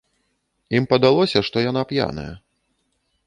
[0.77, 2.31] Ім падалося, што яна п'яная.